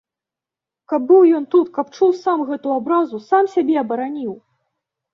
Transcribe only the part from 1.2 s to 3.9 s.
ён тут, каб чуў сам гэту абразу, сам сябе